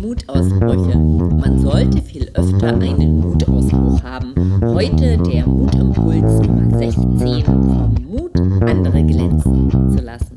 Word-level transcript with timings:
Mutausbrüche. 0.00 0.98
Man 0.98 1.58
sollte 1.60 2.02
viel 2.02 2.30
öfter 2.34 2.68
einen 2.68 3.20
Mutausbruch 3.20 4.02
haben. 4.02 4.34
Heute 4.62 5.18
der 5.18 5.46
Mutimpuls 5.46 6.40
Nummer 6.46 6.78
16 6.78 7.44
vom 7.44 7.94
Mut, 8.08 8.36
andere 8.62 9.04
glänzen 9.04 9.70
zu 9.96 10.02
lassen. 10.02 10.34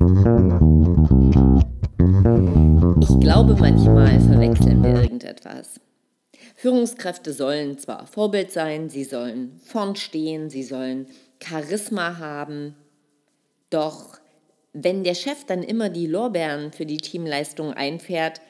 Ich 3.02 3.20
glaube, 3.20 3.56
manchmal 3.60 4.20
verwechseln 4.20 4.84
wir 4.84 5.02
irgendetwas. 5.04 5.80
Führungskräfte 6.56 7.34
sollen 7.34 7.78
zwar 7.78 8.06
Vorbild 8.06 8.52
sein, 8.52 8.90
sie 8.90 9.06
sollen 9.06 9.60
vorn 9.64 9.96
stehen, 9.96 10.50
sie 10.50 10.64
sollen 10.64 11.08
Charisma 11.42 12.18
haben, 12.20 12.76
doch 13.70 14.19
wenn 14.74 15.04
der 15.04 15.16
Chef 15.16 15.46
dann 15.46 15.64
immer 15.64 15.90
die 15.90 16.08
Lorbeeren 16.08 16.72
für 16.72 16.86
die 16.86 16.98
Teamleistung 16.98 17.74
einfährt, 17.74 18.42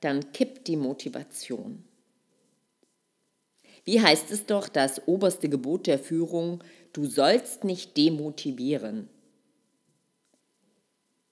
dann 0.00 0.32
kippt 0.32 0.68
die 0.68 0.76
Motivation. 0.76 1.84
Wie 3.84 4.00
heißt 4.00 4.30
es 4.30 4.46
doch, 4.46 4.68
das 4.68 5.06
oberste 5.06 5.48
Gebot 5.48 5.86
der 5.86 5.98
Führung, 5.98 6.62
du 6.92 7.06
sollst 7.06 7.64
nicht 7.64 7.96
demotivieren. 7.96 9.08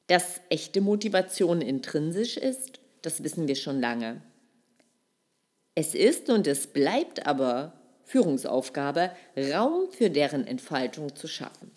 Dass 0.07 0.41
echte 0.49 0.81
Motivation 0.81 1.61
intrinsisch 1.61 2.37
ist, 2.37 2.81
das 3.03 3.23
wissen 3.23 3.49
wir 3.49 3.57
schon 3.57 3.81
lange. 3.81 4.23
Es 5.75 5.95
ist 5.95 6.31
und 6.31 6.47
es 6.47 6.69
bleibt 6.69 7.27
aber 7.27 7.75
Führungsaufgabe, 8.05 9.11
Raum 9.37 9.91
für 9.91 10.09
deren 10.09 10.47
Entfaltung 10.47 11.15
zu 11.15 11.29
schaffen. 11.29 11.71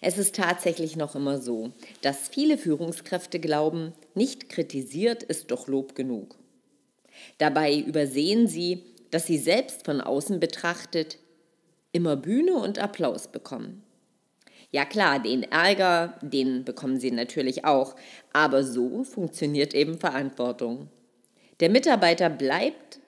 Es 0.00 0.18
ist 0.18 0.34
tatsächlich 0.34 0.96
noch 0.96 1.14
immer 1.14 1.38
so, 1.38 1.72
dass 2.02 2.28
viele 2.28 2.58
Führungskräfte 2.58 3.40
glauben, 3.40 3.92
nicht 4.14 4.48
kritisiert 4.48 5.22
ist 5.22 5.50
doch 5.50 5.66
Lob 5.68 5.94
genug. 5.94 6.36
Dabei 7.38 7.78
übersehen 7.78 8.46
sie, 8.46 8.82
dass 9.10 9.26
sie 9.26 9.38
selbst 9.38 9.84
von 9.84 10.00
außen 10.00 10.40
betrachtet 10.40 11.18
immer 11.92 12.16
Bühne 12.16 12.54
und 12.54 12.78
Applaus 12.78 13.28
bekommen. 13.28 13.82
Ja 14.72 14.84
klar, 14.84 15.20
den 15.20 15.44
Ärger, 15.44 16.18
den 16.20 16.64
bekommen 16.64 16.98
sie 16.98 17.12
natürlich 17.12 17.64
auch, 17.64 17.94
aber 18.32 18.64
so 18.64 19.04
funktioniert 19.04 19.72
eben 19.72 19.98
Verantwortung. 19.98 20.88
Der 21.60 21.70
Mitarbeiter 21.70 22.28
bleibt 22.28 22.98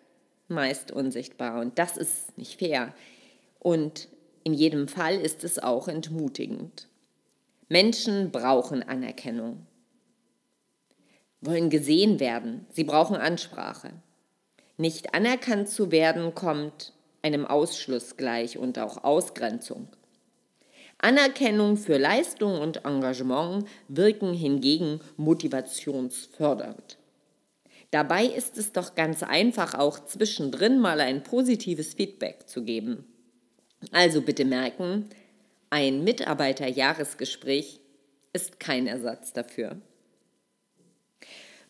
meist 0.48 0.92
unsichtbar 0.92 1.60
und 1.60 1.78
das 1.78 1.96
ist 1.96 2.38
nicht 2.38 2.58
fair. 2.58 2.94
Und 3.58 4.08
in 4.46 4.54
jedem 4.54 4.86
Fall 4.86 5.16
ist 5.16 5.42
es 5.42 5.58
auch 5.58 5.88
entmutigend. 5.88 6.86
Menschen 7.68 8.30
brauchen 8.30 8.84
Anerkennung, 8.84 9.66
wollen 11.40 11.68
gesehen 11.68 12.20
werden, 12.20 12.64
sie 12.70 12.84
brauchen 12.84 13.16
Ansprache. 13.16 13.90
Nicht 14.76 15.14
anerkannt 15.14 15.68
zu 15.68 15.90
werden 15.90 16.36
kommt 16.36 16.92
einem 17.22 17.44
Ausschluss 17.44 18.16
gleich 18.16 18.56
und 18.56 18.78
auch 18.78 19.02
Ausgrenzung. 19.02 19.88
Anerkennung 20.98 21.76
für 21.76 21.98
Leistung 21.98 22.60
und 22.60 22.84
Engagement 22.84 23.66
wirken 23.88 24.32
hingegen 24.32 25.00
motivationsfördernd. 25.16 26.98
Dabei 27.90 28.26
ist 28.26 28.58
es 28.58 28.70
doch 28.70 28.94
ganz 28.94 29.24
einfach, 29.24 29.74
auch 29.74 29.98
zwischendrin 30.04 30.78
mal 30.78 31.00
ein 31.00 31.24
positives 31.24 31.94
Feedback 31.94 32.48
zu 32.48 32.62
geben. 32.62 33.06
Also 33.92 34.22
bitte 34.22 34.44
merken, 34.44 35.08
ein 35.70 36.04
Mitarbeiterjahresgespräch 36.04 37.80
ist 38.32 38.60
kein 38.60 38.86
Ersatz 38.86 39.32
dafür. 39.32 39.80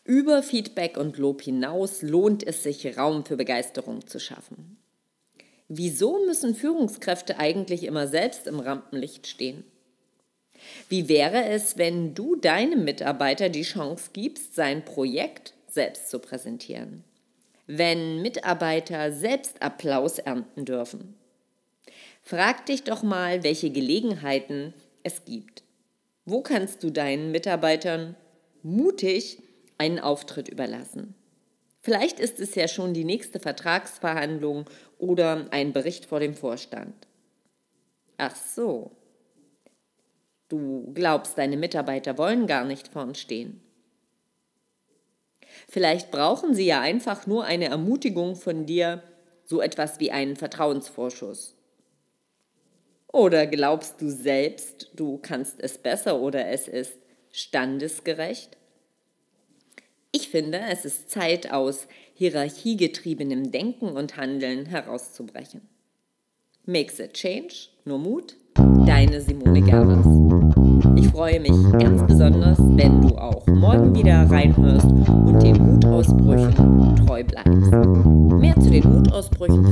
Über 0.03 0.41
Feedback 0.41 0.97
und 0.97 1.17
Lob 1.17 1.41
hinaus 1.41 2.01
lohnt 2.01 2.45
es 2.45 2.63
sich, 2.63 2.97
Raum 2.97 3.25
für 3.25 3.35
Begeisterung 3.35 4.07
zu 4.07 4.19
schaffen. 4.19 4.77
Wieso 5.67 6.25
müssen 6.25 6.55
Führungskräfte 6.55 7.39
eigentlich 7.39 7.83
immer 7.83 8.07
selbst 8.07 8.47
im 8.47 8.59
Rampenlicht 8.61 9.27
stehen? 9.27 9.65
Wie 10.87 11.09
wäre 11.09 11.45
es, 11.45 11.77
wenn 11.77 12.13
du 12.13 12.35
deinem 12.37 12.85
Mitarbeiter 12.85 13.49
die 13.49 13.63
Chance 13.63 14.11
gibst, 14.13 14.55
sein 14.55 14.85
Projekt 14.85 15.53
selbst 15.67 16.09
zu 16.09 16.19
präsentieren? 16.19 17.03
Wenn 17.67 18.21
Mitarbeiter 18.21 19.11
selbst 19.11 19.61
Applaus 19.61 20.19
ernten 20.19 20.63
dürfen? 20.63 21.15
Frag 22.23 22.65
dich 22.65 22.83
doch 22.83 23.03
mal, 23.03 23.43
welche 23.43 23.69
Gelegenheiten 23.69 24.73
es 25.03 25.25
gibt. 25.25 25.63
Wo 26.25 26.41
kannst 26.41 26.83
du 26.83 26.89
deinen 26.89 27.31
Mitarbeitern 27.31 28.15
mutig 28.63 29.41
einen 29.77 29.99
Auftritt 29.99 30.49
überlassen? 30.49 31.15
Vielleicht 31.81 32.19
ist 32.19 32.41
es 32.41 32.55
ja 32.55 32.67
schon 32.67 32.93
die 32.93 33.05
nächste 33.05 33.39
Vertragsverhandlung 33.39 34.65
oder 34.97 35.47
ein 35.51 35.71
Bericht 35.71 36.05
vor 36.05 36.19
dem 36.19 36.33
Vorstand. 36.33 36.93
Ach 38.17 38.35
so. 38.35 38.91
Du 40.49 40.91
glaubst, 40.93 41.37
deine 41.37 41.55
Mitarbeiter 41.55 42.17
wollen 42.17 42.47
gar 42.47 42.65
nicht 42.65 42.89
vorn 42.89 43.15
stehen. 43.15 43.61
Vielleicht 45.69 46.11
brauchen 46.11 46.53
sie 46.53 46.65
ja 46.65 46.81
einfach 46.81 47.27
nur 47.27 47.45
eine 47.45 47.65
Ermutigung 47.65 48.35
von 48.35 48.65
dir, 48.65 49.01
so 49.45 49.61
etwas 49.61 49.99
wie 49.99 50.11
einen 50.11 50.35
Vertrauensvorschuss. 50.35 51.55
Oder 53.17 53.47
glaubst 53.47 53.99
du 53.99 54.11
selbst, 54.11 54.91
du 54.95 55.17
kannst 55.17 55.55
es 55.59 55.79
besser 55.79 56.21
oder 56.21 56.49
es 56.49 56.67
ist 56.67 56.99
standesgerecht? 57.31 58.55
Ich 60.11 60.29
finde, 60.29 60.59
es 60.71 60.85
ist 60.85 61.09
Zeit, 61.09 61.51
aus 61.51 61.87
hierarchiegetriebenem 62.13 63.51
Denken 63.51 63.87
und 63.87 64.17
Handeln 64.17 64.67
herauszubrechen. 64.67 65.61
Makes 66.67 66.99
a 66.99 67.07
change, 67.07 67.69
nur 67.85 67.97
Mut, 67.97 68.35
deine 68.85 69.19
Simone 69.19 69.63
Gervers. 69.63 70.05
Ich 70.95 71.07
freue 71.07 71.39
mich 71.39 71.71
ganz 71.79 72.05
besonders, 72.05 72.59
wenn 72.59 73.01
du 73.01 73.17
auch 73.17 73.47
morgen 73.47 73.95
wieder 73.95 74.29
reinhörst 74.29 74.91
und 74.91 75.41
den 75.41 75.57
Mutausbrüchen 75.57 76.95
treu 77.07 77.23
bleibst. 77.23 77.71
Mehr 78.39 78.53
zu 78.59 78.69
den 78.69 78.83
Mutausbrüchen 78.83 79.71